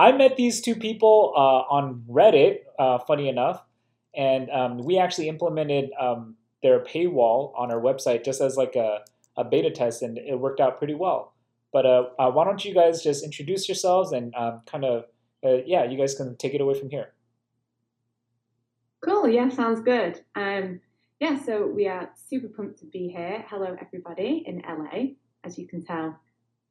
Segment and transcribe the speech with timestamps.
[0.00, 3.62] I met these two people uh, on Reddit, uh, funny enough,
[4.16, 9.00] and um, we actually implemented um, their paywall on our website just as like a,
[9.36, 11.34] a beta test, and it worked out pretty well.
[11.70, 15.04] But uh, uh why don't you guys just introduce yourselves and um, kind of,
[15.44, 17.12] uh, yeah, you guys can take it away from here.
[19.02, 19.28] Cool.
[19.28, 20.22] Yeah, sounds good.
[20.34, 20.80] Um,
[21.20, 23.44] yeah, so we are super pumped to be here.
[23.48, 25.16] Hello, everybody in LA.
[25.44, 26.18] As you can tell,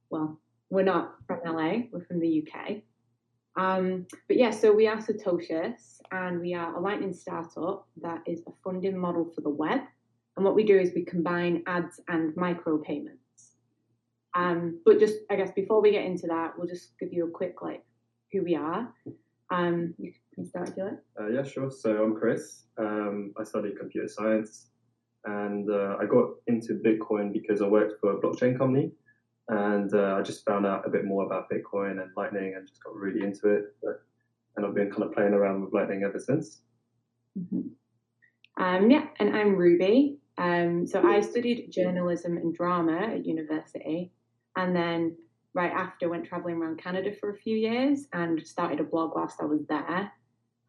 [0.10, 0.40] well,
[0.72, 2.82] we're not from LA, we're from the UK.
[3.56, 8.42] Um, but yeah, so we are Satotious and we are a Lightning startup that is
[8.48, 9.82] a funding model for the web.
[10.36, 13.18] And what we do is we combine ads and micropayments.
[14.36, 17.32] Um, but just, I guess, before we get into that, we'll just give you a
[17.32, 17.84] quick, like,
[18.32, 18.94] who we are.
[19.50, 20.70] Um, you can start.
[21.20, 21.72] Uh, yeah, sure.
[21.72, 22.64] So I'm Chris.
[22.78, 24.68] Um, I studied computer science
[25.26, 28.92] and uh, I got into Bitcoin because I worked for a blockchain company
[29.50, 32.84] and uh, I just found out a bit more about Bitcoin and Lightning and just
[32.84, 33.76] got really into it.
[33.84, 34.04] But,
[34.56, 36.62] and I've been kind of playing around with Lightning ever since.
[37.38, 38.64] Mm-hmm.
[38.64, 40.18] Um, yeah, and I'm Ruby.
[40.38, 44.12] Um, so I studied journalism and drama at university,
[44.56, 45.18] and then
[45.54, 49.42] right after went traveling around Canada for a few years and started a blog whilst
[49.42, 50.12] I was there.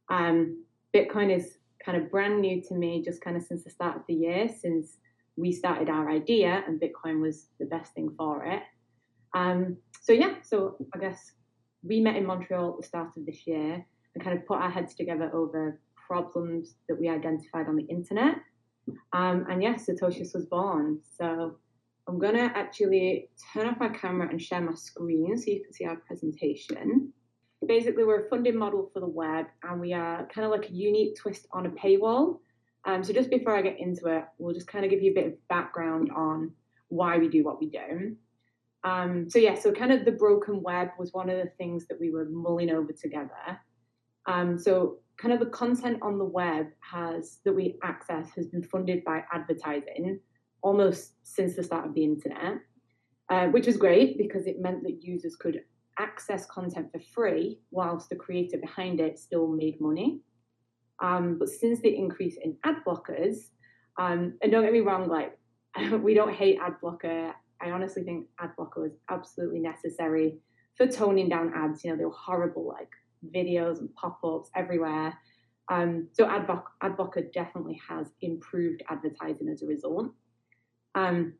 [0.08, 3.97] Um, Bitcoin is kind of brand new to me, just kind of since the start
[3.97, 4.97] of the year, since
[5.36, 8.62] we started our idea and Bitcoin was the best thing for it.
[9.34, 11.32] Um, so yeah, so I guess
[11.82, 14.70] we met in Montreal at the start of this year and kind of put our
[14.70, 18.36] heads together over problems that we identified on the internet.
[19.12, 21.00] Um, and yes, Satotious was born.
[21.16, 21.56] So
[22.08, 25.84] I'm gonna actually turn off my camera and share my screen so you can see
[25.84, 27.12] our presentation.
[27.66, 30.72] Basically, we're a funding model for the web, and we are kind of like a
[30.72, 32.40] unique twist on a paywall.
[32.86, 35.14] Um, so just before I get into it, we'll just kind of give you a
[35.14, 36.52] bit of background on
[36.88, 38.16] why we do what we do.
[38.84, 42.00] Um, so yeah, so kind of the broken web was one of the things that
[42.00, 43.60] we were mulling over together.
[44.26, 48.62] Um, so kind of the content on the web has that we access has been
[48.62, 50.20] funded by advertising
[50.62, 52.58] almost since the start of the internet,
[53.28, 55.62] uh, which was great because it meant that users could
[55.98, 60.20] access content for free whilst the creator behind it still made money.
[61.00, 63.36] Um, but since the increase in ad blockers,
[63.98, 65.38] um, and don't get me wrong, like
[66.02, 67.34] we don't hate ad blocker.
[67.62, 70.38] I honestly think ad blocker was absolutely necessary
[70.76, 71.84] for toning down ads.
[71.84, 72.91] You know, they were horrible, like
[73.34, 75.16] videos and pop-ups everywhere.
[75.69, 76.49] Um, so ad,
[76.82, 80.10] ad blocker definitely has improved advertising as a result.
[80.94, 81.34] Um,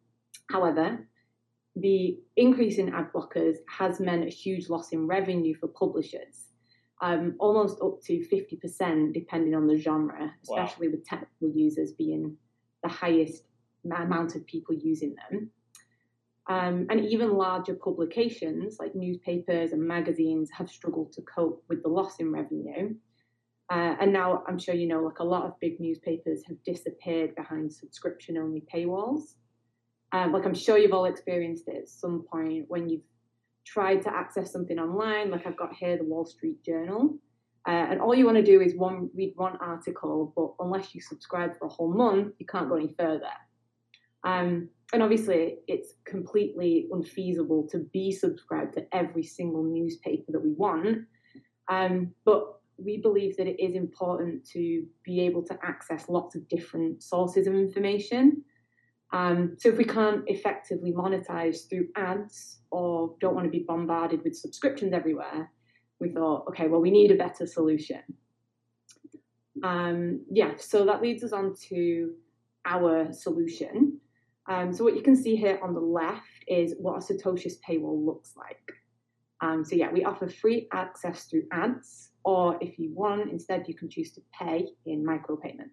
[0.51, 1.09] however,
[1.77, 6.51] the increase in ad blockers has meant a huge loss in revenue for publishers
[7.01, 10.95] um, almost up to 50%, depending on the genre, especially wow.
[10.95, 12.37] with technical users being
[12.83, 13.45] the highest
[13.85, 15.51] amount of people using them.
[16.51, 21.89] Um, and even larger publications like newspapers and magazines have struggled to cope with the
[21.89, 22.93] loss in revenue.
[23.71, 27.37] Uh, and now I'm sure you know, like a lot of big newspapers have disappeared
[27.37, 29.35] behind subscription only paywalls.
[30.11, 33.07] Um, like I'm sure you've all experienced it at some point when you've
[33.65, 37.17] tried to access something online, like I've got here the Wall Street Journal,
[37.69, 41.01] uh, and all you want to do is one read one article, but unless you
[41.01, 43.31] subscribe for a whole month, you can't go any further.
[44.25, 50.53] Um, and obviously, it's completely unfeasible to be subscribed to every single newspaper that we
[50.53, 51.07] want.
[51.69, 56.49] Um, but we believe that it is important to be able to access lots of
[56.49, 58.43] different sources of information
[59.13, 64.23] um, so if we can't effectively monetize through ads or don't want to be bombarded
[64.23, 65.51] with subscriptions everywhere,
[65.99, 68.03] we thought, okay, well, we need a better solution.
[69.63, 72.13] Um, yeah, so that leads us on to
[72.65, 74.01] our solution.
[74.51, 78.05] Um, so what you can see here on the left is what a Satotious paywall
[78.05, 78.73] looks like.
[79.41, 83.75] Um, so yeah, we offer free access through ads, or if you want, instead you
[83.75, 85.71] can choose to pay in micropayments.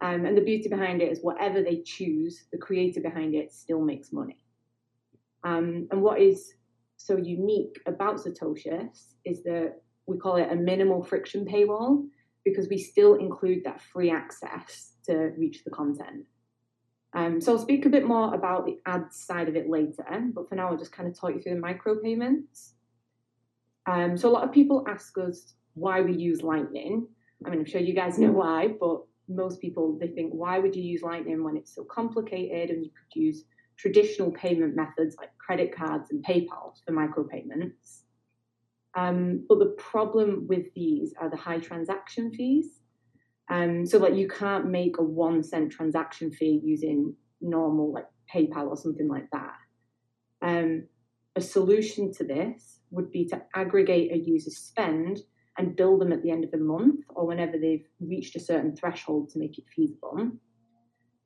[0.00, 3.82] Um, and the beauty behind it is whatever they choose, the creator behind it still
[3.82, 4.38] makes money.
[5.44, 6.54] Um, and what is
[6.96, 9.74] so unique about Satotious is that
[10.06, 12.06] we call it a minimal friction paywall
[12.46, 16.24] because we still include that free access to reach the content.
[17.14, 20.48] Um, so I'll speak a bit more about the ads side of it later, but
[20.48, 22.72] for now I'll just kind of talk you through the micropayments.
[23.86, 27.06] Um, so a lot of people ask us why we use Lightning.
[27.44, 30.76] I mean, I'm sure you guys know why, but most people they think why would
[30.76, 33.44] you use lightning when it's so complicated and you could use
[33.76, 38.02] traditional payment methods like credit cards and paypal for micropayments
[38.96, 42.80] um, but the problem with these are the high transaction fees
[43.50, 48.68] um, so like you can't make a one cent transaction fee using normal like paypal
[48.68, 49.54] or something like that
[50.42, 50.84] um,
[51.36, 55.20] a solution to this would be to aggregate a user's spend
[55.58, 58.74] and bill them at the end of the month or whenever they've reached a certain
[58.74, 60.30] threshold to make it feasible.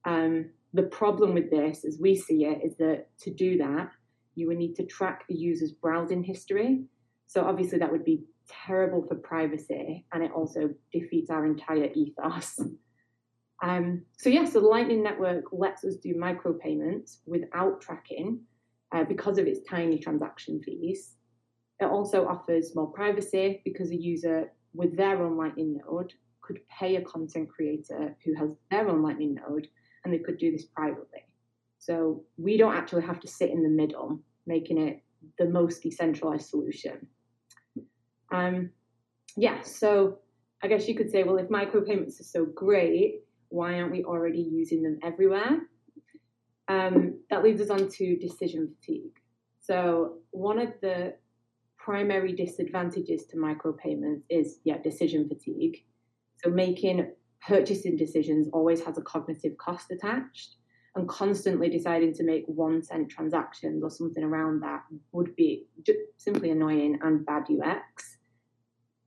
[0.04, 3.90] Um, the problem with this, as we see it, is that to do that,
[4.34, 6.84] you would need to track the user's browsing history.
[7.28, 12.58] So obviously that would be terrible for privacy and it also defeats our entire ethos.
[13.62, 18.40] Um, so yeah, so the Lightning Network lets us do micropayments without tracking
[18.92, 21.16] uh, because of its tiny transaction fees.
[21.80, 26.96] It also offers more privacy because a user with their own Lightning node could pay
[26.96, 29.66] a content creator who has their own Lightning node
[30.04, 31.24] and they could do this privately.
[31.78, 35.02] So we don't actually have to sit in the middle, making it
[35.36, 37.08] the most decentralized solution.
[38.30, 38.70] Um,
[39.36, 40.18] yeah, so
[40.62, 44.40] I guess you could say, well, if micropayments are so great, why aren't we already
[44.40, 45.60] using them everywhere?
[46.68, 49.18] Um, that leads us on to decision fatigue.
[49.60, 51.14] So one of the
[51.78, 55.84] primary disadvantages to micropayments is, yeah, decision fatigue.
[56.36, 57.10] So making
[57.46, 60.56] purchasing decisions always has a cognitive cost attached
[60.94, 64.82] and constantly deciding to make one cent transactions or something around that
[65.12, 68.17] would be just simply annoying and bad UX.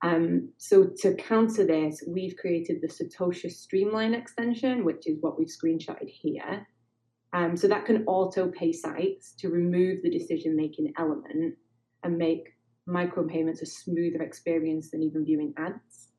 [0.04, 5.48] Um, so to counter this, we've created the Satotious Streamline extension, which is what we've
[5.48, 6.66] screenshotted here.
[7.34, 11.56] Um, so that can auto pay sites to remove the decision making element
[12.04, 12.56] and make
[12.90, 16.10] micropayments a smoother experience than even viewing ads.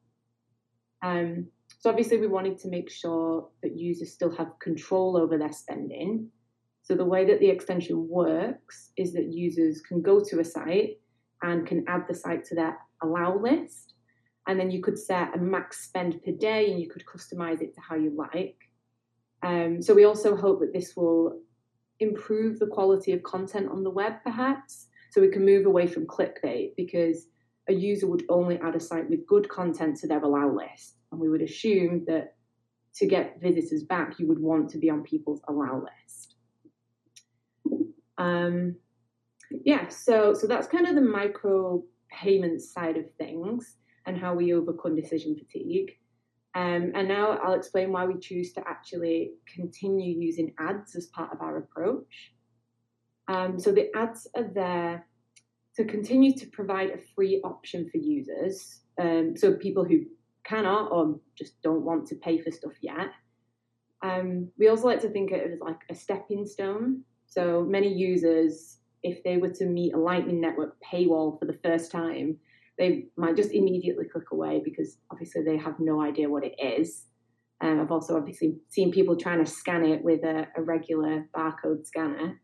[1.02, 1.48] Um,
[1.80, 6.28] so obviously we wanted to make sure that users still have control over their spending.
[6.82, 11.00] So the way that the extension works is that users can go to a site
[11.42, 13.94] and can add the site to their allow list.
[14.46, 17.74] And then you could set a max spend per day and you could customize it
[17.74, 18.56] to how you like.
[19.42, 21.40] Um, so we also hope that this will
[22.00, 24.88] improve the quality of content on the web, perhaps.
[25.10, 27.26] So we can move away from clickbait because
[27.68, 30.96] a user would only add a site with good content to their allow list.
[31.10, 32.34] And we would assume that
[32.96, 36.34] to get visitors back, you would want to be on people's allow list.
[38.18, 38.76] Um,
[39.64, 41.82] yeah, so so that's kind of the micro
[42.12, 43.76] payments side of things
[44.06, 45.92] and how we overcome decision fatigue.
[46.54, 51.32] Um, and now I'll explain why we choose to actually continue using ads as part
[51.32, 52.32] of our approach.
[53.28, 55.06] Um, so the ads are there
[55.76, 58.80] to continue to provide a free option for users.
[59.00, 60.00] Um, so people who
[60.44, 63.12] cannot or just don't want to pay for stuff yet.
[64.02, 67.02] Um, we also like to think of it as like a stepping stone.
[67.26, 71.90] So many users, if they were to meet a Lightning Network paywall for the first
[71.90, 72.38] time,
[72.78, 77.04] they might just immediately click away because obviously they have no idea what it is.
[77.60, 81.86] Um, I've also obviously seen people trying to scan it with a, a regular barcode
[81.86, 82.40] scanner.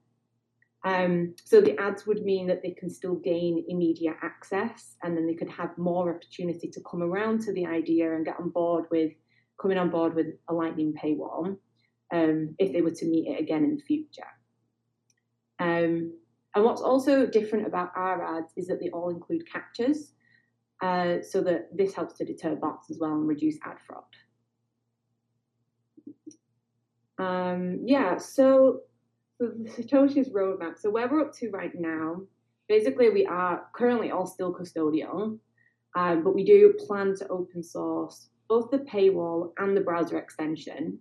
[0.84, 5.26] Um, so the ads would mean that they can still gain immediate access and then
[5.26, 8.84] they could have more opportunity to come around to the idea and get on board
[8.90, 9.12] with
[9.60, 11.56] coming on board with a lightning paywall
[12.12, 14.22] um, if they were to meet it again in the future.
[15.58, 16.12] Um,
[16.58, 20.10] and what's also different about our ads is that they all include CAPTCHAs
[20.82, 24.02] uh, so that this helps to deter bots as well and reduce ad fraud.
[27.16, 28.80] Um, yeah, so
[29.40, 30.80] so the Satotious roadmap.
[30.80, 32.22] So where we're up to right now,
[32.68, 35.38] basically we are currently all still custodial,
[35.96, 40.98] um, but we do plan to open source both the paywall and the browser extension.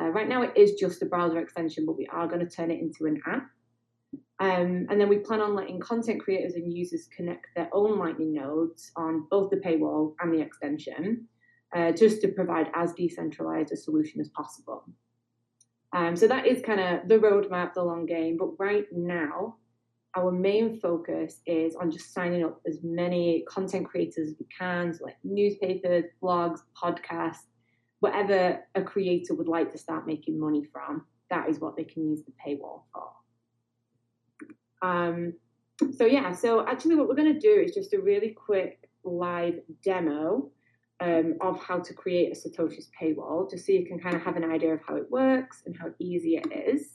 [0.00, 2.72] Uh, right now it is just a browser extension, but we are going to turn
[2.72, 3.46] it into an app.
[4.40, 8.32] Um, and then we plan on letting content creators and users connect their own Lightning
[8.32, 11.28] nodes on both the paywall and the extension,
[11.76, 14.84] uh, just to provide as decentralized a solution as possible.
[15.92, 18.38] Um, so that is kind of the roadmap, the long game.
[18.38, 19.56] But right now,
[20.16, 24.94] our main focus is on just signing up as many content creators as we can,
[24.94, 27.44] so like newspapers, blogs, podcasts,
[28.00, 31.04] whatever a creator would like to start making money from.
[31.28, 33.19] That is what they can use the paywall for.
[34.82, 35.34] Um,
[35.96, 39.60] so yeah, so actually, what we're going to do is just a really quick live
[39.82, 40.50] demo
[41.00, 44.36] um, of how to create a Satotious paywall, just so you can kind of have
[44.36, 46.88] an idea of how it works and how easy it is.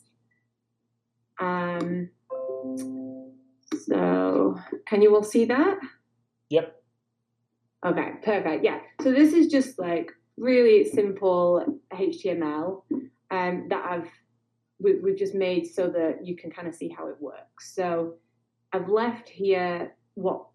[1.39, 2.09] Um,
[3.87, 5.79] so, can you all see that?
[6.49, 6.75] Yep.
[7.85, 8.63] Okay, perfect.
[8.63, 8.79] Yeah.
[9.01, 12.81] So this is just like really simple HTML
[13.31, 14.09] um, that I've
[14.79, 17.74] we, we've just made so that you can kind of see how it works.
[17.74, 18.15] So
[18.74, 20.48] I've left here what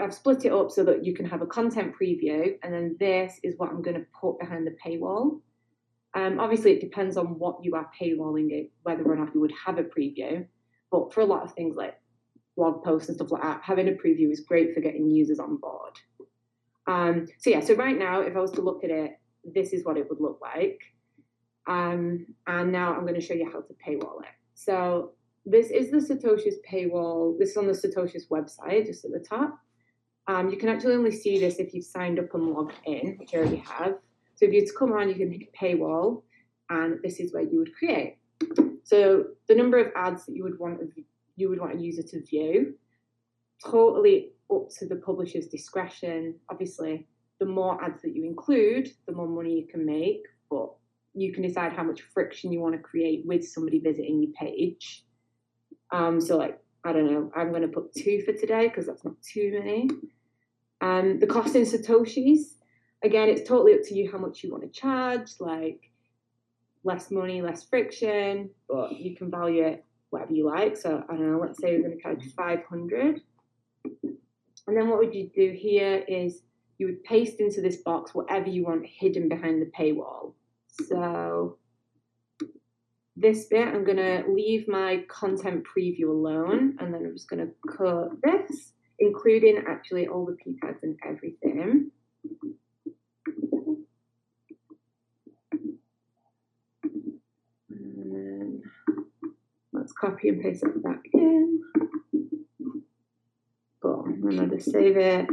[0.00, 3.38] I've split it up so that you can have a content preview, and then this
[3.42, 5.40] is what I'm going to put behind the paywall.
[6.14, 9.52] Um, obviously, it depends on what you are paywalling it, whether or not you would
[9.66, 10.46] have a preview.
[10.90, 12.00] But for a lot of things like
[12.56, 15.56] blog posts and stuff like that, having a preview is great for getting users on
[15.56, 15.98] board.
[16.86, 19.84] Um, so yeah, so right now, if I was to look at it, this is
[19.84, 20.80] what it would look like.
[21.66, 24.28] Um, and now I'm going to show you how to paywall it.
[24.54, 25.12] So
[25.46, 27.38] this is the Satotious paywall.
[27.38, 29.58] This is on the Satotious website, just at the top.
[30.26, 33.34] Um, you can actually only see this if you've signed up and logged in, which
[33.34, 33.96] I already have.
[34.36, 36.22] So if you come on, you can hit paywall,
[36.70, 38.16] and this is where you would create.
[38.84, 40.80] So the number of ads that you would want
[41.36, 42.74] you would want a user to view,
[43.64, 46.36] totally up to the publisher's discretion.
[46.50, 47.06] Obviously,
[47.40, 50.70] the more ads that you include, the more money you can make, but
[51.14, 55.04] you can decide how much friction you want to create with somebody visiting your page.
[55.92, 59.04] Um, so, like, I don't know, I'm going to put two for today because that's
[59.04, 59.88] not too many.
[60.80, 62.56] Um, the cost in Satoshis,
[63.02, 65.90] again, it's totally up to you how much you want to charge, like
[66.82, 70.76] less money, less friction, but you can value it whatever you like.
[70.76, 73.20] So, I don't know, let's say we're going to charge 500.
[74.66, 76.42] And then what would you do here is
[76.78, 80.32] you would paste into this box whatever you want hidden behind the paywall.
[80.88, 81.58] So
[83.16, 87.46] this bit, I'm going to leave my content preview alone, and then I'm just going
[87.46, 91.90] to cut this, including actually all the p tags and everything.
[97.70, 98.62] And
[99.72, 101.60] let's copy and paste that back in.
[103.80, 105.26] Boom, I'm going to save it.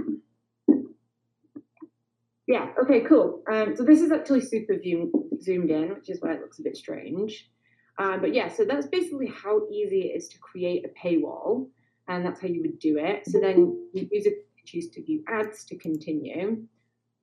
[2.52, 3.44] Yeah, okay, cool.
[3.50, 5.10] Um, so this is actually super zoom,
[5.42, 7.50] zoomed in, which is why it looks a bit strange.
[7.98, 11.70] Um, but yeah, so that's basically how easy it is to create a paywall,
[12.10, 13.26] and that's how you would do it.
[13.26, 16.64] So then the user could choose to view ads to continue,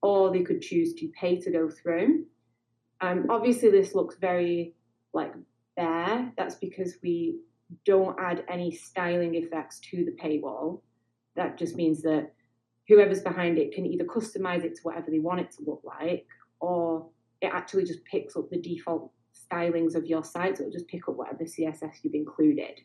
[0.01, 2.25] or they could choose to pay to go through.
[3.03, 4.77] Um, obviously, this looks very
[5.13, 5.35] like
[5.77, 6.33] bare.
[6.39, 7.41] That's because we
[7.85, 10.81] don't add any styling effects to the paywall.
[11.37, 12.33] That just means that
[12.89, 16.27] whoever's behind it can either customize it to whatever they want it to look like,
[16.61, 17.07] or
[17.41, 20.57] it actually just picks up the default stylings of your site.
[20.57, 22.81] So it'll just pick up whatever CSS you've included.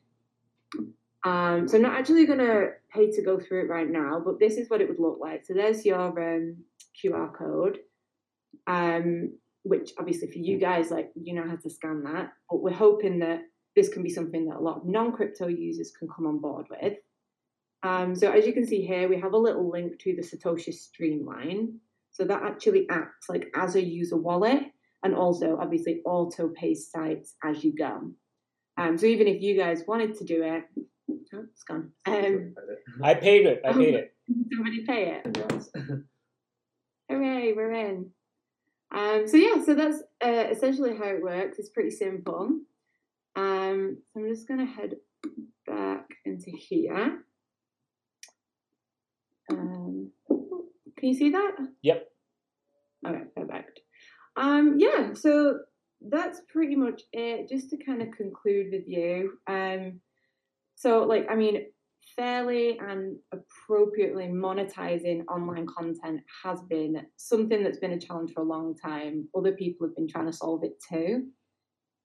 [1.26, 4.40] Um, so I'm not actually going to pay to go through it right now, but
[4.40, 5.46] this is what it would look like.
[5.46, 6.58] So there's your um,
[7.02, 7.80] QR code,
[8.68, 9.32] um,
[9.64, 12.34] which obviously for you guys, like you know how to scan that.
[12.50, 13.42] But we're hoping that
[13.76, 16.98] this can be something that a lot of non-crypto users can come on board with.
[17.84, 20.76] Um, so as you can see here, we have a little link to the Satotious
[20.76, 21.80] Streamline.
[22.12, 24.64] So that actually acts like as a user wallet
[25.04, 28.12] and also obviously auto pays sites as you go.
[28.78, 30.64] Um, so even if you guys wanted to do it,
[31.34, 31.92] oh, it's gone.
[32.06, 32.56] Um,
[33.04, 33.62] I paid it.
[33.66, 34.14] I paid it.
[34.54, 35.38] Somebody pay it.
[37.10, 38.12] Hooray, we're in.
[38.96, 41.60] Um, so yeah, so that's uh, essentially how it works.
[41.60, 42.60] It's pretty simple.
[43.36, 44.96] Um, so I'm just going to head
[45.66, 47.24] back into here.
[49.60, 50.12] Um,
[50.98, 51.52] can you see that?
[51.82, 52.08] Yep.
[53.08, 53.82] Okay, perfect.
[54.36, 55.60] Um, yeah, so
[56.02, 57.50] that's pretty much it.
[57.50, 59.34] Just to kind of conclude with you.
[59.48, 60.00] Um,
[60.76, 61.66] so like, I mean,
[62.16, 68.48] fairly and appropriately monetizing online content has been something that's been a challenge for a
[68.48, 69.28] long time.
[69.36, 71.28] Other people have been trying to solve it too.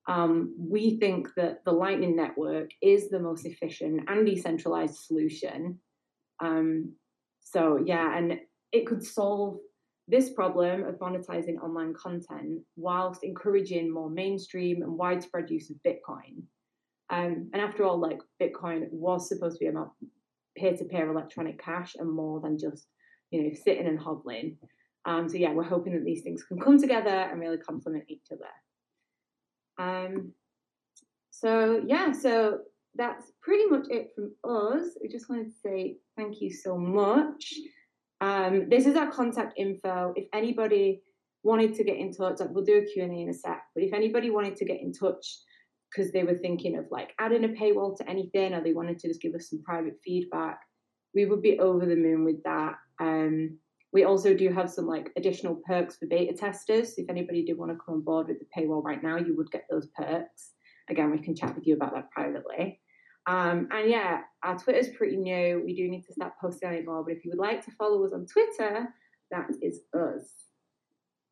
[0.08, 5.78] Um, we think that the Lightning Network is the most efficient and decentralized solution.
[6.40, 6.94] Um,
[7.50, 8.34] so, yeah, and
[8.72, 9.58] it could solve
[10.06, 16.42] this problem of monetizing online content whilst encouraging more mainstream and widespread use of Bitcoin.
[17.10, 19.92] Um, and after all, like Bitcoin was supposed to be about
[20.56, 22.86] peer-to-peer electronic cash and more than just
[23.30, 24.56] you know sitting and hodling.
[25.04, 28.26] Um, so yeah, we're hoping that these things can come together and really complement each
[28.30, 28.50] other.
[29.78, 30.32] Um,
[31.30, 32.58] so yeah, so
[32.98, 34.98] that's pretty much it from us.
[35.00, 37.54] We just wanted to say thank you so much.
[38.20, 40.12] Um, this is our contact info.
[40.16, 41.02] If anybody
[41.44, 43.94] wanted to get in touch, like we'll do a Q&A in a sec, but if
[43.94, 45.38] anybody wanted to get in touch
[45.90, 49.08] because they were thinking of like adding a paywall to anything or they wanted to
[49.08, 50.58] just give us some private feedback,
[51.14, 52.74] we would be over the moon with that.
[53.00, 53.58] Um,
[53.92, 56.94] we also do have some like additional perks for beta testers.
[56.98, 59.50] If anybody did want to come on board with the paywall right now, you would
[59.52, 60.50] get those perks.
[60.90, 62.80] Again, we can chat with you about that privately.
[63.28, 65.62] Um, and yeah, our Twitter's pretty new.
[65.62, 67.04] We do need to start posting on it more.
[67.04, 68.88] But if you would like to follow us on Twitter,
[69.30, 70.32] that is us.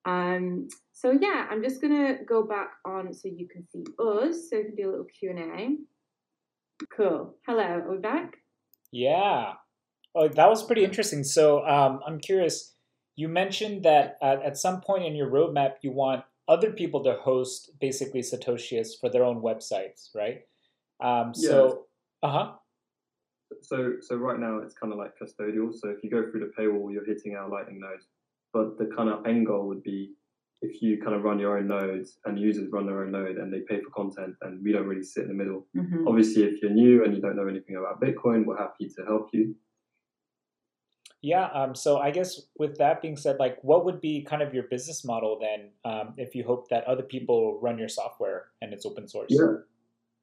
[0.04, 4.50] Um, so yeah, I'm just gonna go back on so you can see us.
[4.50, 6.84] So we can do a little Q and A.
[6.94, 7.34] Cool.
[7.46, 8.36] Hello, are we back?
[8.92, 9.54] Yeah.
[10.14, 11.24] Oh, that was pretty interesting.
[11.24, 12.74] So um, I'm curious.
[13.16, 17.70] You mentioned that at some point in your roadmap, you want other people to host
[17.80, 20.42] basically Satotious for their own websites, right?
[21.00, 21.86] Um, so,
[22.22, 22.52] uh huh.
[23.62, 25.72] So so right now it's kind of like custodial.
[25.74, 28.00] So if you go through the paywall, you're hitting our Lightning node.
[28.52, 30.14] But the kind of end goal would be
[30.62, 33.52] if you kind of run your own nodes and users run their own node and
[33.52, 35.66] they pay for content and we don't really sit in the middle.
[35.76, 36.06] Mhm.
[36.06, 39.28] Obviously, if you're new and you don't know anything about Bitcoin, we're happy to help
[39.34, 39.54] you.
[41.22, 41.46] Yeah.
[41.46, 44.64] Um, so I guess with that being said, like, what would be kind of your
[44.64, 48.86] business model then, um, if you hope that other people run your software and it's
[48.86, 49.28] open source?
[49.30, 49.56] Yeah.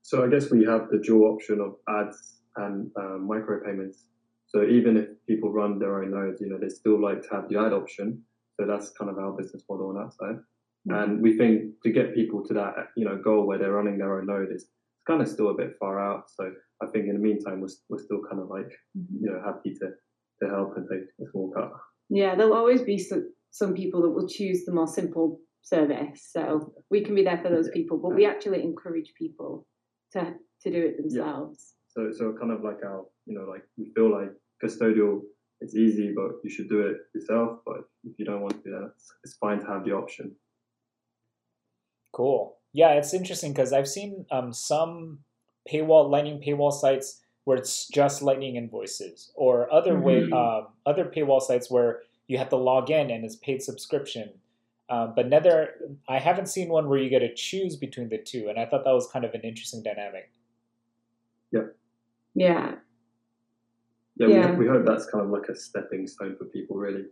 [0.04, 4.04] So I guess we have the dual option of ads and um, micropayments.
[4.48, 7.50] So even if people run their own nodes, you know, they still like to have
[7.50, 8.22] the ad option.
[8.60, 10.40] So that's kind of our business model on that side.
[10.90, 14.20] And we think to get people to that, you know, goal where they're running their
[14.20, 14.68] own node is
[15.08, 16.30] kind of still a bit far out.
[16.30, 16.52] So
[16.84, 19.22] I think in the meantime, we're, we're still kind of like, Mhm.
[19.22, 19.88] you know, happy to,
[20.42, 21.72] to help and take a small cut.
[22.10, 26.28] Yeah, there'll always be some, some people that will choose the more simple service.
[26.30, 29.66] So we can be there for those people, but we actually encourage people
[30.14, 31.74] to to do it themselves.
[31.98, 32.12] Yeah.
[32.12, 34.32] So, so kind of like our, you know, like we feel like
[34.64, 35.22] custodial,
[35.62, 37.60] it's easy, but you should do it yourself.
[37.66, 40.32] But if you don't want to do that, it's, it's fine to have the option.
[42.12, 42.58] Cool.
[42.74, 45.20] Yeah, it's interesting because I've seen um, some
[45.72, 50.34] paywall Lightning paywall sites where it's just Lightning invoices, or other way Mhm.
[50.34, 54.30] um, other paywall sites where you have to log in and it's paid subscription.
[54.90, 55.76] Um, but neither
[56.10, 58.84] I haven't seen one where you get to choose between the two, and I thought
[58.84, 60.32] that was kind of an interesting dynamic.
[61.52, 62.76] Yeah,
[64.18, 64.52] Yeah, Yeah.
[64.52, 67.06] We, we hope that's kind of like a stepping stone for people, really.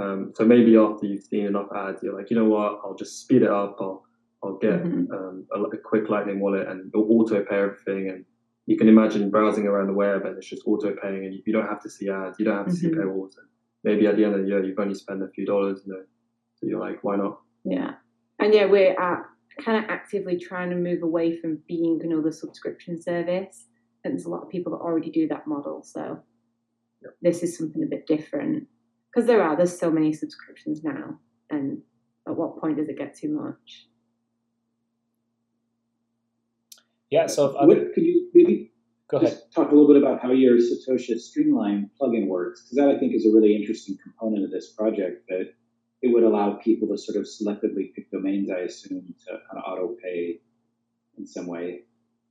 [0.00, 2.80] Um, so maybe after you've seen enough ads, you're like, you know what?
[2.84, 3.76] I'll just speed it up.
[3.80, 4.04] I'll
[4.42, 5.10] I'll get Mhm.
[5.10, 8.10] um, a, a quick Lightning wallet and it'll auto pay everything.
[8.10, 8.24] And
[8.66, 11.52] you can imagine browsing around the web and it's just auto paying, and you, you
[11.52, 12.96] don't have to see ads, you don't have to see Mhm.
[12.98, 13.36] paywalls.
[13.38, 13.48] And
[13.82, 16.04] maybe at the end of the year, you've only spent a few dollars, you know.
[16.56, 17.40] So you're like, why not?
[17.64, 17.94] yeah,
[18.38, 19.22] and yeah, we're uh,
[19.64, 23.66] kind of actively trying to move away from being another subscription service.
[24.04, 25.82] And there's a lot of people that already do that model.
[25.82, 26.22] So
[27.02, 27.12] Yep.
[27.22, 28.68] this is something a bit different
[29.12, 31.18] because there are there's so many subscriptions now,
[31.50, 31.82] and
[32.26, 33.86] at what point does it get too much?
[37.10, 37.26] Yeah.
[37.26, 38.72] So if other, what could you maybe
[39.08, 39.40] go ahead.
[39.54, 42.62] talk a little bit about how your Satotious Streamline plugin works?
[42.62, 45.24] Because that I think is a really interesting component of this project.
[45.28, 45.52] That
[46.02, 49.64] it would allow people to sort of selectively pick domains, I assume, to kind of
[49.66, 50.40] auto pay
[51.18, 51.82] in some way.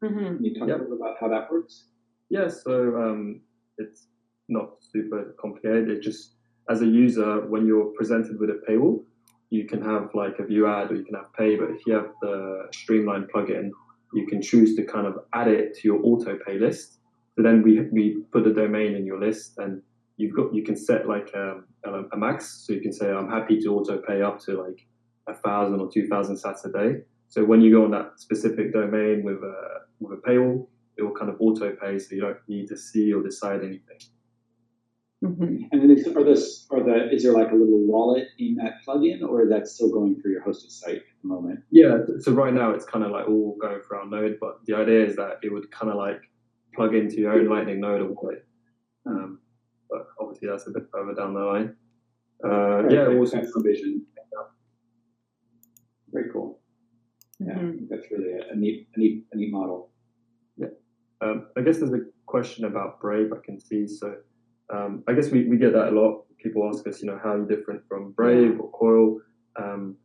[0.02, 0.80] hmm Can you talk Yep.
[0.80, 1.86] a little about how that works?
[2.30, 3.42] Yeah, so um,
[3.78, 4.08] it's
[4.50, 5.90] not super complicated.
[5.90, 6.34] It just,
[6.70, 9.04] as a user, when you're presented with a paywall,
[9.50, 11.56] you can have like a view ad or you can have pay.
[11.56, 13.70] But if you have the Streamline plugin,
[14.14, 17.00] you can choose to kind of add it to your auto pay list.
[17.36, 19.82] So then we we put the domain in your list, and
[20.18, 22.66] you've got you can set like um, a, a max.
[22.66, 24.88] So you can say I'm happy to auto pay up to like
[25.28, 27.02] a thousand or two thousand sats a day.
[27.28, 29.58] So when you go on that specific domain with a
[30.00, 30.68] with a paywall,
[30.98, 34.00] it will kind of auto pay, so you don't need to see or decide anything.
[35.22, 38.56] hmm And then is, are this are the is there like a little wallet in
[38.56, 41.60] that plugin, or is that still going through your hosted site at the moment?
[41.72, 44.76] Yeah, so right now it's kind of like all going through our node, but the
[44.76, 46.22] idea is that it would kind of like
[46.76, 48.46] plug into your own Lightning node or wallet.
[49.08, 49.40] Um,
[49.90, 51.76] but obviously that's a bit further down the line.
[52.44, 52.50] Uh,
[52.84, 54.06] Right, yeah, right, also that's the vision.
[56.12, 56.60] Very cool.
[57.40, 57.90] Yeah, I Mhm.
[57.90, 59.92] that's really a, a neat, a neat, a neat model.
[61.22, 63.88] Um, I guess there's a question about Brave I can see.
[63.88, 64.18] So
[64.70, 66.26] um, I guess we, we get that a lot.
[66.44, 69.22] People ask us, you know, how are you different from Brave or Coil?
[69.56, 69.96] Um,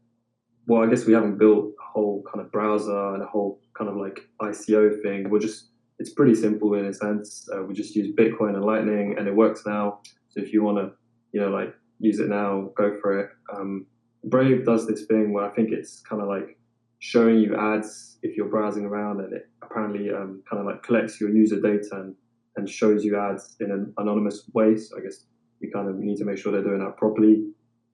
[0.69, 3.90] well, I guess we haven't built a whole kind of browser and a whole kind
[3.90, 5.29] of like ICO thing.
[5.29, 7.47] We're just, it's pretty simple in a sense.
[7.55, 10.01] Uh, we just use Bitcoin and Lightning and it works now.
[10.31, 10.93] So if you want to,
[11.33, 13.31] you know, like use it now, go for it.
[13.55, 13.87] Um,
[14.25, 16.59] Brave does this thing where I think it's kind of like
[17.01, 21.21] showing you ads if you're browsing around and it apparently um, kind of like collects
[21.21, 22.15] your user data and,
[22.57, 24.79] and shows you ads in an anonymous way.
[24.79, 25.27] So I guess
[25.61, 27.45] you kind of need to make sure they're doing that properly.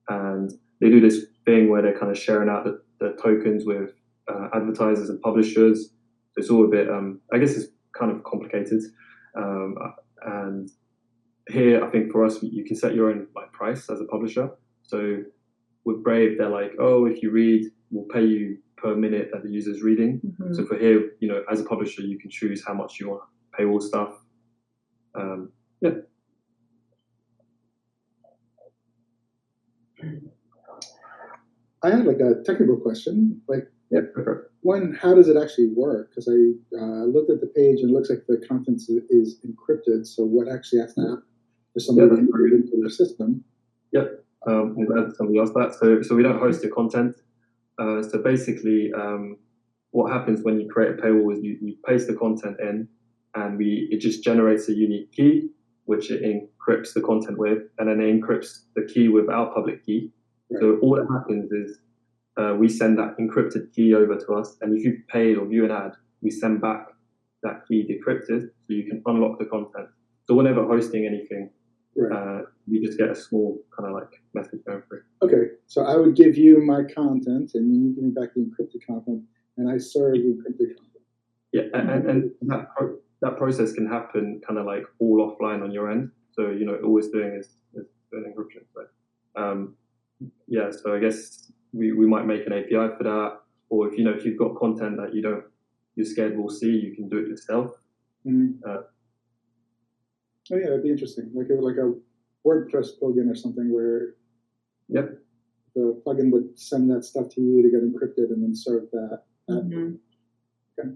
[0.07, 3.91] And they do this thing where they're kind of sharing out the, the tokens with
[4.29, 5.89] uh, advertisers and publishers.
[6.37, 8.81] It's all a bit, um, I guess it's kind of complicated.
[9.35, 9.75] Um,
[10.25, 10.69] and
[11.49, 14.49] here, I think for us, you can set your own like price as a publisher.
[14.83, 15.23] So
[15.85, 19.49] with Brave, they're like, oh, if you read, we'll pay you per minute that the
[19.49, 20.19] user's reading.
[20.19, 20.55] Mhm.
[20.55, 23.21] So for here, you know, as a publisher, you can choose how much you want
[23.21, 24.13] to pay all stuff.
[25.15, 25.95] Um, yeah.
[31.83, 33.41] I had like a technical question.
[33.47, 34.01] Like, Yeah.
[34.71, 36.09] One, how does it actually work?
[36.09, 36.39] Because I
[36.81, 40.05] uh, looked at the page and it looks like the contents i- is encrypted.
[40.13, 41.23] So what actually has to happen
[41.73, 43.29] for somebody Yeah, to that's put it into their system?
[44.47, 45.75] Um, I'm glad somebody asked that.
[45.79, 47.15] So, so we don't host the content.
[47.77, 49.37] Uh, so basically, um,
[49.91, 52.87] what happens when you create a paywall is you, you paste the content in,
[53.35, 55.49] and we it just generates a unique key
[55.85, 59.85] which it encrypts the content with, and then it encrypts the key with our public
[59.85, 60.11] key.
[60.51, 60.59] Right.
[60.61, 61.79] So all that happens is
[62.37, 65.65] uh, we send that encrypted key over to us, and if you pay or view
[65.65, 66.87] an ad, we send back
[67.43, 69.87] that key decrypted so you can unlock the content.
[70.25, 71.49] So whenever hosting anything,
[71.95, 72.11] right.
[72.11, 75.01] uh, you just get a small kind of like message going through.
[75.23, 78.85] Okay, so I would give you my content, and you give me back the encrypted
[78.85, 79.23] content,
[79.57, 80.83] and I serve the encrypted content.
[81.53, 82.67] Yeah, and, and, that
[83.21, 86.11] that process can happen kind of like all offline on your end.
[86.31, 88.63] So you know, always doing is, is doing encryption.
[88.73, 89.75] So um,
[90.47, 94.03] yeah, so I guess we, we might make an API for that, or if you
[94.03, 95.43] know if you've got content that you don't
[95.95, 97.71] you're scared we'll see, you can do it yourself.
[98.25, 98.69] Mm-hmm.
[98.69, 98.81] Uh,
[100.51, 101.31] oh yeah, that'd be interesting.
[101.33, 101.93] Like a, like a
[102.47, 104.15] WordPress plugin or something where
[104.89, 105.19] yep
[105.75, 109.23] the plugin would send that stuff to you to get encrypted and then serve that.
[109.49, 109.95] Mm-hmm.
[110.79, 110.89] Okay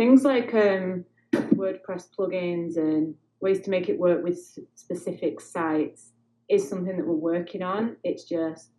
[0.00, 4.38] things like um, WordPress plugins and ways to make it work with
[4.74, 6.12] specific sites
[6.48, 7.96] is something that we're working on.
[8.02, 8.70] It's just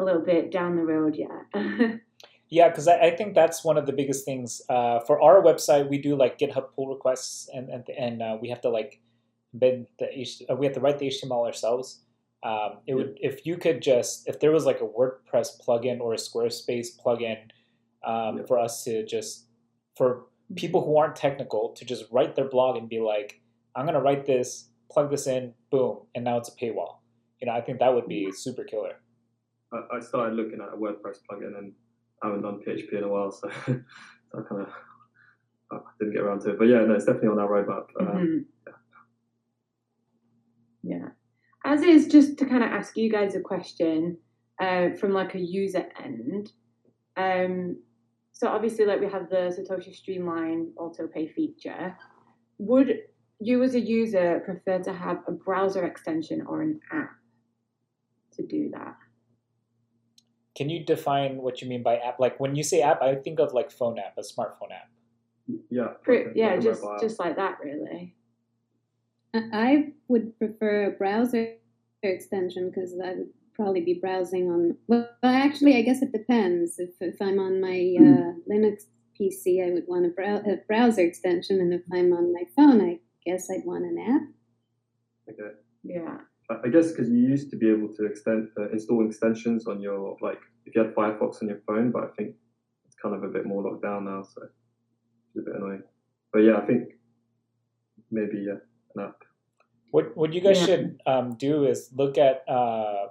[0.00, 2.00] a little bit down the road yet.
[2.48, 5.88] yeah, because I, I, think that's one of the biggest things uh, for our website.
[5.88, 9.00] We do like GitHub pull requests, and and, and uh, we have to like
[9.54, 10.06] embed the
[10.48, 12.00] uh, we have to write the HTML ourselves.
[12.42, 16.14] Um, it would if you could just if there was like a WordPress plugin or
[16.14, 17.36] a Squarespace plugin
[18.04, 18.46] um, yeah.
[18.46, 19.46] for us to just
[19.96, 23.40] for people who aren't technical to just write their blog and be like,
[23.76, 26.96] I'm gonna write this, plug this in, boom, and now it's a paywall.
[27.40, 28.94] You know, I think that would be super killer.
[29.72, 31.72] I, I started looking at a WordPress plugin and
[32.22, 33.74] I haven't done PHP in a while, so, so
[34.34, 34.68] I kind of
[35.72, 36.58] I didn't get around to it.
[36.58, 37.86] But yeah, no, it's definitely on our roadmap.
[38.00, 38.72] Um, mm-hmm.
[40.82, 40.96] yeah.
[40.96, 41.08] yeah.
[41.64, 44.16] As is, just to kind of ask you guys a question
[44.60, 46.50] uh, from like a user end.
[47.16, 47.76] Um,
[48.32, 51.96] so obviously, like we have the Satotious Streamline auto pay feature.
[52.58, 53.00] Would
[53.40, 57.10] you as a user prefer to have a browser extension or an app
[58.32, 58.96] to do that?
[60.56, 62.18] Can you define what you mean by app?
[62.18, 64.90] Like when you say app, I think of like phone app, a smartphone app.
[65.70, 65.88] Yeah.
[66.02, 68.14] Pretty, yeah, just just like that, really.
[69.34, 71.54] I would prefer a browser
[72.02, 74.76] extension because I would probably be browsing on.
[74.88, 76.78] Well, actually, I guess it depends.
[76.78, 78.12] If if I'm on my hmm.
[78.12, 78.84] uh, Linux
[79.20, 82.80] PC, I would want a, brow- a, browser extension, and if I'm on my phone,
[82.80, 85.32] I guess I'd want an app.
[85.34, 85.54] Okay.
[85.84, 86.18] Yeah.
[86.64, 90.16] I guess because you used to be able to extend uh, install extensions on your
[90.20, 92.34] like if you had Firefox on your phone, but I think
[92.86, 95.82] it's kind of a bit more locked down now, so it's a bit annoying.
[96.32, 96.88] But yeah, I think
[98.10, 98.58] maybe yeah,
[98.96, 99.22] an app.
[99.90, 100.66] What what you guys yeah.
[100.66, 103.06] should um, do is look at uh,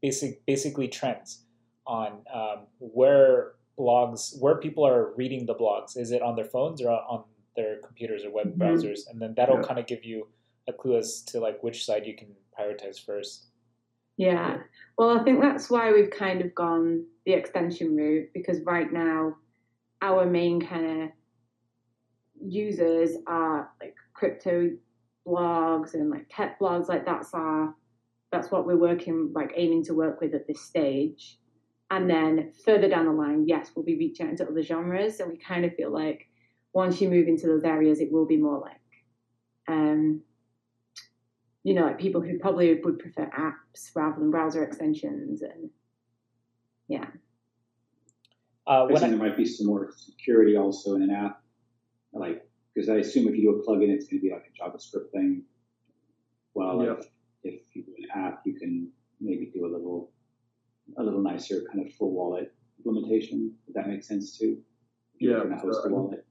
[0.00, 1.42] basic basically trends
[1.86, 5.96] on um, where blogs where people are reading the blogs.
[5.96, 7.24] Is it on their phones or on
[7.56, 8.62] their computers or web mm-hmm.
[8.62, 9.00] browsers?
[9.10, 9.62] And then that'll yeah.
[9.62, 10.28] kind of give you
[10.68, 13.46] a clue as to like which side you can prioritize first.
[14.16, 14.58] Yeah.
[14.96, 19.36] Well, I think that's why we've kind of gone the extension route because right now
[20.02, 21.08] our main kind of
[22.40, 24.70] users are like crypto
[25.26, 27.74] blogs and like tech blogs like that's our
[28.30, 31.38] that's what we're working like aiming to work with at this stage
[31.90, 35.30] and then further down the line yes we'll be reaching out into other genres and
[35.30, 36.28] we kind of feel like
[36.72, 38.76] once you move into those areas it will be more like
[39.68, 40.20] um
[41.66, 45.70] you know like people who probably would prefer apps rather than browser extensions and
[46.88, 47.06] yeah
[48.66, 51.42] uh, I think I, there might be some more security also in an app
[52.12, 54.62] like because I assume if you do a plugin it's going to be like a
[54.62, 55.42] JavaScript thing
[56.54, 56.92] well yeah.
[56.92, 57.06] if
[57.46, 60.10] if you do an app, you can maybe do a little
[60.98, 63.52] a little nicer kind of full wallet implementation.
[63.66, 64.58] Would that make sense too?
[65.18, 66.24] yeah, host a wallet.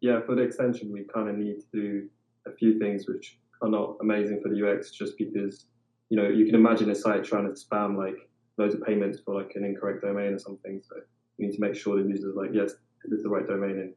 [0.00, 2.08] Yeah, for the extension, we kind of need to do
[2.46, 5.66] a few things which are not amazing for the UX, just because
[6.10, 8.16] you know you can imagine a site trying to spam like
[8.58, 10.80] loads of payments for like an incorrect domain or something.
[10.88, 10.96] So
[11.38, 13.94] you need to make sure the user's like, yes, this is the right domain, and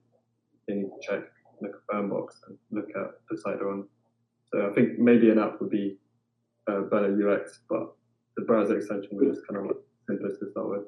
[0.67, 1.24] they need to check
[1.62, 3.88] the confirm box and look at the site they're on.
[4.52, 5.98] So I think maybe an app would be
[6.70, 7.96] uh, better UX, but
[8.36, 10.84] the browser extension was just kind of like simplest to start with.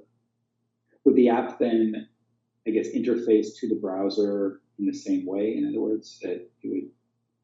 [1.05, 2.08] Would the app then,
[2.67, 5.58] I guess, interface to the browser in the same way?
[5.58, 6.89] In other words, that you would,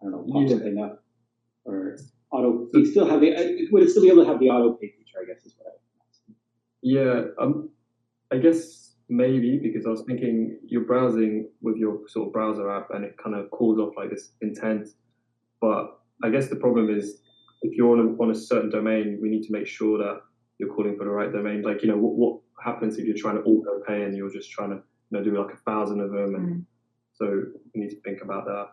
[0.02, 0.50] I don't know, pop yeah.
[0.50, 1.04] something up
[1.66, 1.98] or
[2.32, 2.68] auto.
[2.74, 3.36] You still have the.
[3.36, 5.18] Uh, would it still be able to have the auto pay feature?
[5.22, 6.34] I guess is what I.
[6.82, 7.70] Yeah, um,
[8.32, 12.90] I guess maybe because I was thinking you're browsing with your sort of browser app
[12.92, 14.90] and it kind of calls off like this intent,
[15.62, 17.22] but I guess the problem is
[17.62, 20.22] if you're on a, on a certain domain, we need to make sure that
[20.58, 21.62] you're calling for the right domain.
[21.62, 24.52] Like, you know, what, what happens if you're trying to auto pay and you're just
[24.52, 26.36] trying to, you know, do like a thousand of them?
[26.36, 26.66] And mm.
[27.14, 28.68] So we need to think about that.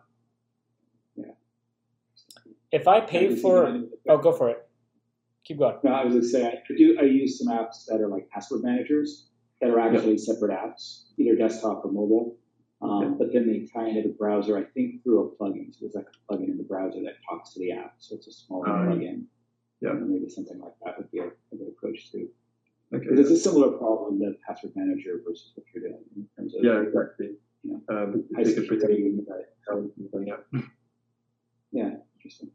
[2.73, 4.67] If I pay for, oh, go for it.
[5.45, 5.77] Keep going.
[5.83, 6.97] No, I was going to say I do.
[6.99, 9.27] I use some apps that are like password managers
[9.61, 12.35] that are actually separate apps, either desktop or mobile.
[12.81, 15.71] Um, but then they tie into the browser, I think, through a plugin.
[15.71, 17.93] So there's like a plugin in the browser that talks to the app.
[17.99, 19.25] So it's a small Um, plugin.
[19.79, 19.91] yeah.
[19.91, 22.27] And maybe something like that would be a, a good approach too.
[22.93, 23.05] Okay.
[23.07, 26.63] Because it's a similar problem, the password manager versus what you're doing in terms of
[26.63, 27.35] Yeah, exactly.
[27.63, 27.75] Yeah.
[27.89, 29.23] Um, high they could protect security.
[30.25, 30.61] Yeah.
[31.71, 32.51] Yeah, interesting.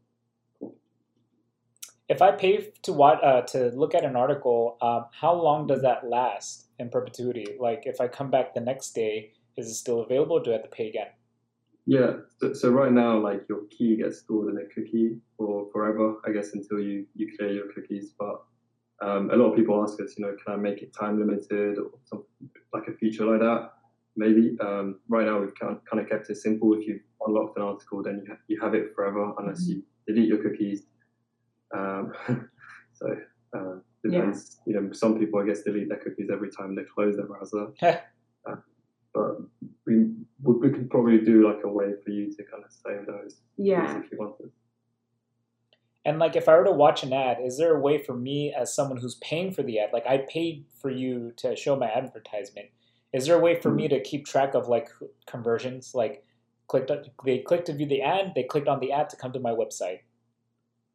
[2.09, 5.83] If I pay to what uh, to look at an article, um, how long does
[5.83, 7.55] that last in perpetuity?
[7.59, 10.39] Like, if I come back the next day, is it still available?
[10.39, 11.07] Do I have to pay again?
[11.85, 12.13] Yeah.
[12.39, 16.31] So, so right now, like your key gets stored in a cookie for forever, I
[16.31, 18.13] guess, until you you clear your cookies.
[18.17, 18.41] But
[19.01, 21.77] um, a lot of people ask us, you know, can I make it time limited
[21.77, 23.71] or something like a feature like that?
[24.15, 24.57] Maybe.
[24.61, 26.73] Um, right now, we've kind kind of kept it simple.
[26.73, 30.27] If you unlocked an article, then you have, you have it forever unless you delete
[30.27, 30.83] your cookies.
[31.75, 32.13] Um,
[32.93, 33.15] so
[33.55, 34.59] uh, depends.
[34.65, 37.67] You know, some people I guess delete their cookies every time they close their browser.
[37.81, 38.55] uh,
[39.13, 39.37] but
[39.85, 40.11] we
[40.43, 43.37] we we could probably do like a way for you to kind of save those
[43.57, 43.99] Yeah.
[43.99, 44.51] if you wanted.
[46.05, 48.53] And like, if I were to watch an ad, is there a way for me
[48.53, 51.91] as someone who's paying for the ad, like I paid for you to show my
[51.91, 52.67] advertisement,
[53.13, 54.89] is there a way for me to keep track of like
[55.27, 55.93] conversions?
[55.93, 56.23] Like,
[56.67, 56.91] clicked
[57.25, 59.51] they clicked to view the ad, they clicked on the ad to come to my
[59.51, 59.99] website.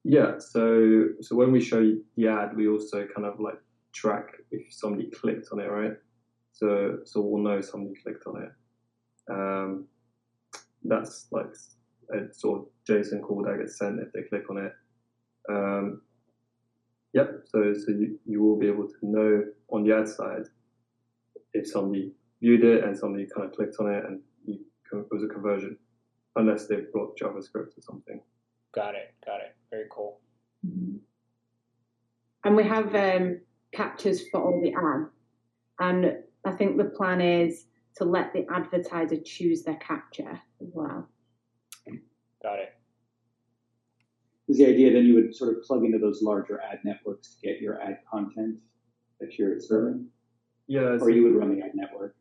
[0.05, 0.39] Yeah.
[0.39, 1.81] So so when we show
[2.17, 3.59] the ad, we also kind of like
[3.93, 5.95] track if somebody clicked on it, right?
[6.53, 8.53] So so we'll know somebody clicked on it.
[9.33, 9.87] Um,
[10.85, 11.47] that's like
[12.13, 14.73] a sort of JSON call that gets sent if they click on it.
[15.49, 16.03] Um,
[17.15, 17.31] yep.
[17.47, 20.45] So so you, you will be able to know on the ad side
[21.55, 22.13] if somebody
[22.43, 24.59] viewed it and somebody kind of clicked on it and you,
[24.93, 25.79] it was a conversion,
[26.37, 28.21] unless they've blocked JavaScript or something.
[28.75, 29.15] Got it.
[29.25, 29.57] Got it.
[29.75, 30.21] Very cool.
[32.45, 33.41] And we have um,
[33.75, 35.11] CAPTCHAs for all the ads.
[35.81, 40.31] And I think the plan is to let the advertiser choose their CAPTCHA
[40.63, 41.09] as well.
[42.43, 42.69] Got it.
[44.47, 47.41] Is the idea then you would sort of plug into those larger ad networks to
[47.49, 48.57] get your ad content
[49.21, 50.07] that you're serving,
[50.69, 50.99] Yeah.
[51.01, 52.15] or you would run the ad network?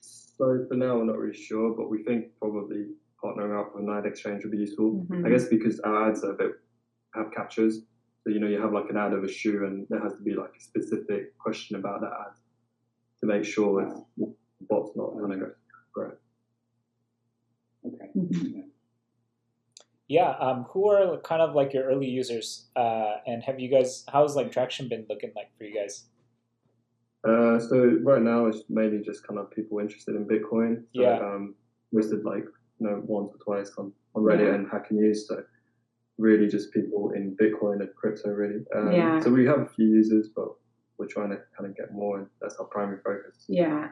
[0.00, 2.88] So for now, we're not really sure, but we think probably
[3.24, 5.06] partnering up with an ad exchange would be useful.
[5.08, 5.24] Mhm.
[5.26, 6.52] I guess because our ads are a bit
[7.16, 7.74] have CAPTCHAs,
[8.22, 10.22] so you know you have like an ad of a shoe, and there has to
[10.22, 12.34] be like a specific question about that ad
[13.20, 14.34] to make sure it's, the
[14.68, 15.50] bot's not going to go.
[15.96, 16.14] Right.
[17.86, 18.06] Okay.
[18.16, 18.52] Mhm.
[18.54, 18.62] Yeah.
[20.08, 20.30] Yeah.
[20.38, 22.68] Um, who are kind of like your early users?
[22.76, 24.04] Uh, and have you guys?
[24.12, 26.04] How's like traction been looking like for you guys?
[27.26, 30.82] Uh, so right now it's mainly just kind of people interested in Bitcoin.
[30.94, 31.18] So, Yeah.
[31.18, 31.54] Um,
[31.92, 32.44] listed like
[32.78, 34.54] you know once or twice on, on Reddit Yeah.
[34.54, 35.26] and Hacker News.
[35.26, 35.42] So
[36.18, 38.64] really just people in Bitcoin and crypto really.
[38.74, 39.20] Um, Yeah.
[39.20, 40.48] So we have a few users, but
[40.98, 43.44] we're trying to kind of get more, and that's our primary focus.
[43.48, 43.90] Yeah.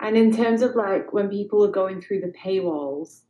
[0.00, 3.20] And in terms of like when people are going through the paywalls,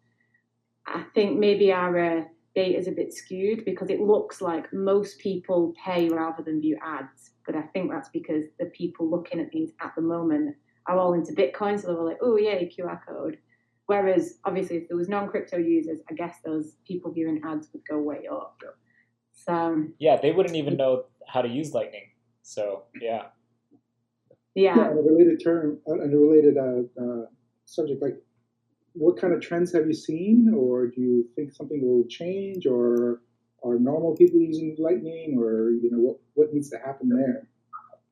[0.87, 5.19] I think maybe our uh, data is a bit skewed because it looks like most
[5.19, 7.31] people pay rather than view ads.
[7.47, 10.57] But I think that's because the people looking at these at the moment
[10.87, 13.39] are all into Bitcoin, so they're all like, oh, yeah, QR code.
[13.87, 17.99] Whereas obviously, if there was non-crypto users, I guess those people viewing ads would go
[17.99, 18.61] way up.
[19.33, 22.11] So Yeah, they wouldn't even know how to use Lightning.
[22.43, 23.25] So yeah.
[24.55, 27.27] yeah, Yeah, on a related term, on a related uh, uh,
[27.67, 28.17] subject, like
[28.95, 33.21] what kind of trends have you seen, or do you think something will change, or
[33.65, 37.49] are normal people using Lightning, or you know what what needs to happen there?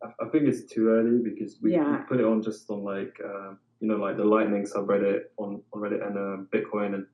[0.02, 1.98] I, I think it's too early because we, Yeah.
[1.98, 5.60] we put it on just on like um, you know like the Lightning subreddit on,
[5.74, 7.04] on Reddit and um, Bitcoin, and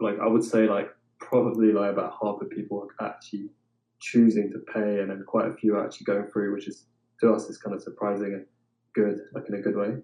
[0.00, 3.48] like I would say like probably like about half the people are actually
[4.00, 6.86] choosing to pay, and then quite a few are actually going through, which is
[7.20, 8.44] to us is kind of surprising and
[8.94, 9.94] good, like in a good way.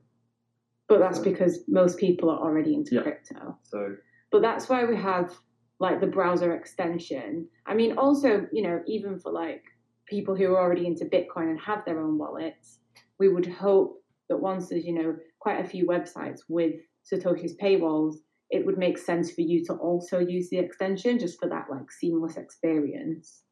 [0.89, 3.03] but that's because most people are already into Yeah.
[3.03, 3.59] crypto.
[3.65, 3.97] So
[4.31, 5.37] but that's why we have
[5.81, 9.63] like the browser extension i mean also you know even for like
[10.07, 12.81] people who are already into bitcoin and have their own wallets
[13.21, 15.17] we would hope that once there's you know
[15.49, 16.75] quite a few websites with
[17.11, 18.17] Satotious paywalls
[18.51, 21.91] it would make sense for you to also use the extension just for that like
[21.91, 23.43] seamless experience.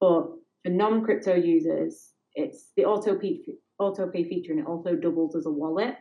[0.00, 0.24] But
[0.62, 3.40] for non-crypto users it's the auto pay,
[3.78, 5.94] auto pay feature and it also doubles as a wallet.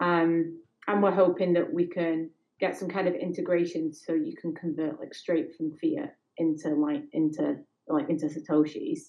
[0.00, 4.54] Um, and we're hoping that we can get some kind of integration so you can
[4.54, 9.00] convert like straight from fiat into like into like into satoshis.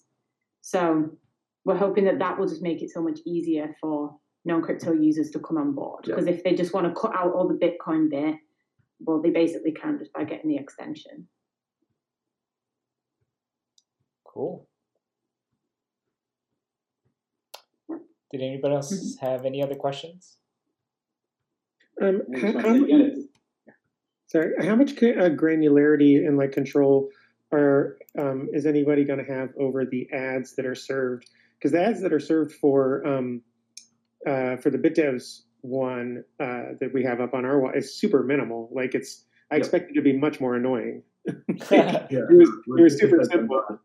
[0.61, 1.11] So
[1.63, 5.39] we're hoping that that will just make it so much easier for non-crypto users to
[5.39, 6.05] come on board.
[6.07, 6.15] Yeah.
[6.15, 8.35] Because if they just want to cut out all the Bitcoin bit,
[8.99, 11.27] well, they basically can just by getting the extension.
[14.23, 14.67] Cool.
[18.31, 20.37] Did anybody else have any other questions?
[22.01, 23.25] Um, how, how, wanna say mu- again, it's-
[24.27, 27.09] sorry, how much ca- uh, granularity and like control
[27.53, 31.29] are um, is anybody going to have over the ads that are served?
[31.57, 33.41] Because the ads that are served for um,
[34.25, 38.23] uh, for the BitDevs one uh, that we have up on our wall is super
[38.23, 38.69] minimal.
[38.71, 39.59] Like it's, I Yep.
[39.63, 41.03] expect it to be much more annoying.
[41.71, 43.61] Yeah, It was, it was super simple.
[43.69, 43.79] Um,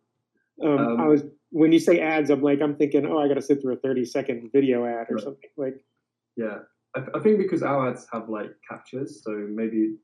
[0.79, 1.23] Um, I was
[1.53, 3.79] when you say ads, I'm like I'm thinking, oh, I got to sit through a
[3.79, 5.25] 30 second video ad or Right.
[5.25, 5.51] something.
[5.57, 5.83] Like
[6.37, 6.59] Yeah,
[6.95, 9.97] I, I think because our ads have like CAPTCHAs, so maybe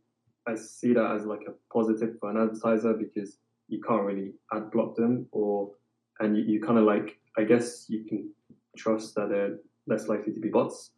[0.48, 4.70] I see that as like a positive for an advertiser because you can't really ad
[4.70, 5.72] block them, or
[6.20, 8.30] and you, you kind of like I guess you can
[8.78, 10.90] trust that they're less likely to be bots.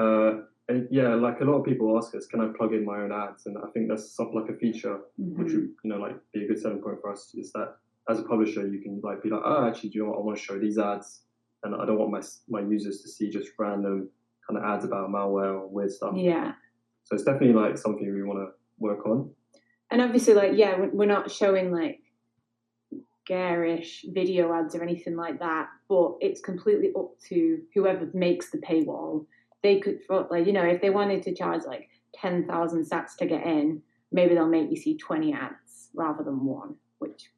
[0.00, 2.98] Uh, and yeah, like a lot of people ask us, can I plug in my
[2.98, 3.46] own ads?
[3.46, 6.48] And I think that's something like a feature which would you know like be a
[6.48, 7.76] good selling point for us is that
[8.10, 10.22] as a publisher you can like be like oh actually do you know what I
[10.22, 11.22] want to show these ads
[11.62, 14.08] and I don't want my my users to see just random
[14.46, 16.52] kind of ads about malware or weird stuff Yeah.
[17.04, 19.30] so it's definitely like something we want to work on
[19.90, 22.00] And obviously, like, yeah, we're not showing like
[23.28, 28.58] garish video ads or anything like that, but it's completely up to whoever makes the
[28.58, 29.26] paywall.
[29.62, 33.44] They could, like, you know, if they wanted to charge like 10,000 sats to get
[33.46, 37.30] in, maybe they'll make you see 20 ads rather than one, which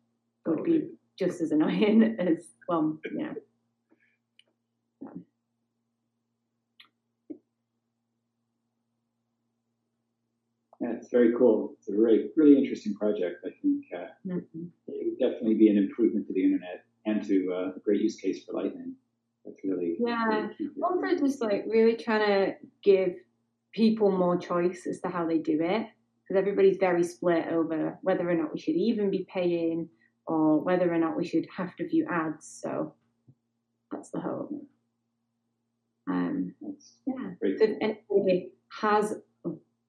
[0.46, 3.32] would be just as annoying as, well, yeah.
[5.02, 5.08] Yeah,
[11.00, 11.74] it's very cool.
[11.78, 13.44] It's a really, really interesting project.
[13.44, 14.70] I think uh, Mhm.
[14.88, 18.16] it would definitely be an improvement to the internet and to uh, a great use
[18.16, 18.94] case for Lightning.
[19.44, 20.50] That's really Yeah.
[20.58, 20.70] really.
[20.82, 23.16] Also, just like really trying to give
[23.72, 25.86] people more choice as to how they do it,
[26.22, 29.88] because everybody's very split over whether or not we should even be paying
[30.26, 32.46] or whether or not we should have to view ads.
[32.46, 32.94] So
[33.90, 34.52] that's the hope.
[36.06, 37.34] Um, That's yeah.
[37.40, 39.22] So if anybody has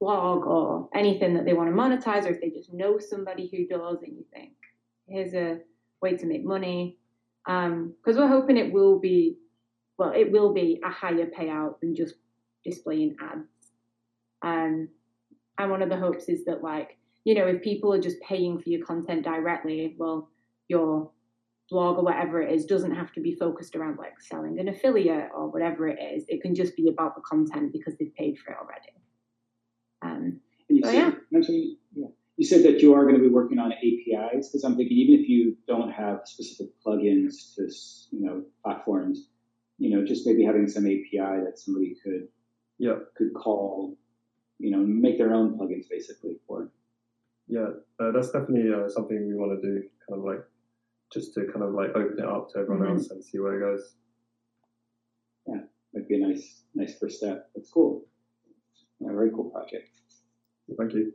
[0.02, 3.68] blog or anything that they want to monetize, or if they just know somebody who
[3.68, 4.52] does, and you think,
[5.08, 5.60] here's a
[6.02, 6.98] way to make money,
[7.46, 9.38] because we're hoping it will be,
[9.98, 12.16] well, it will be a higher payout than just
[12.66, 13.48] displaying ads.
[14.42, 14.90] Um,
[15.60, 18.60] and one of the hopes is that, like, you know, if people are just paying
[18.60, 20.30] for your content directly, well,
[20.68, 21.12] your
[21.70, 25.30] blog or whatever it is doesn't have to be focused around like selling an affiliate
[25.36, 26.26] or whatever it is.
[26.28, 28.81] It can just be about the content because they've paid for it already.
[31.44, 31.56] Said,
[31.96, 32.08] yeah.
[32.38, 35.22] You said that you are going to be working on APIs because I'm thinking even
[35.22, 37.64] if you don't have specific plugins to
[38.16, 39.28] you know platforms,
[39.78, 42.28] you know just maybe having some API that somebody could
[42.80, 43.98] yeah could call,
[44.60, 46.72] you know, make their own plugins basically for.
[47.48, 47.68] yeah
[48.00, 49.76] uh, that's definitely uh, something we want to do
[50.08, 50.44] kind of like
[51.14, 52.92] just to kind of like open it up to everyone Mhm.
[52.94, 53.84] else and see where it goes
[55.48, 55.62] Yeah,
[55.94, 57.50] Might be a nice nice first step.
[57.54, 58.06] That's cool.
[59.00, 59.90] Yeah, very cool project.
[60.78, 61.12] thank you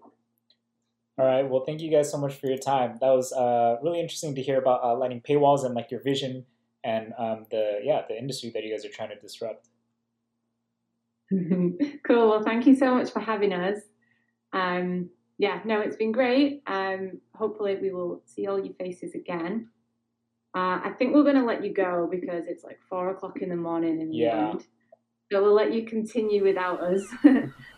[1.19, 1.49] All right.
[1.49, 2.99] Well, thank you guys so much for your time.
[3.01, 6.45] That was uh, really interesting to hear about uh, Lightning paywalls and like your vision
[6.85, 9.69] and um, the yeah the industry that you guys are trying to disrupt.
[11.31, 12.29] cool.
[12.29, 13.79] Well, thank you so much for having us.
[14.53, 16.63] Um, yeah, no, it's been great.
[16.67, 19.69] Um, hopefully, we will see all your faces again.
[20.55, 23.51] Uh, I think we're going to let you go because it's like four o'clock in
[23.51, 24.39] the morning in Yeah.
[24.39, 24.67] England.
[25.31, 27.03] So we'll let you continue without us.